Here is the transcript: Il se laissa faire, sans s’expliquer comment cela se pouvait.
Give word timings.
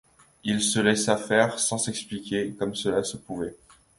Il 0.43 0.63
se 0.63 0.79
laissa 0.79 1.15
faire, 1.15 1.59
sans 1.59 1.77
s’expliquer 1.77 2.55
comment 2.57 2.73
cela 2.73 3.03
se 3.03 3.17
pouvait. 3.17 3.55